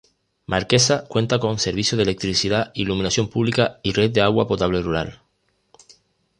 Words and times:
Marquesa 0.47 1.05
cuenta 1.07 1.37
con 1.39 1.59
servicio 1.59 1.95
de 1.95 2.01
electricidad, 2.01 2.71
iluminación 2.73 3.29
publica 3.29 3.79
y 3.83 3.93
red 3.93 4.09
de 4.09 4.21
agua 4.21 4.47
potable 4.47 4.81
rural. 4.81 5.21